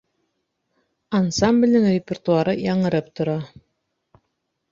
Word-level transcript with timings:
Ансамблдең 1.17 1.85
репертуары 1.91 2.55
яңырып 2.63 3.11
тора. 3.19 3.35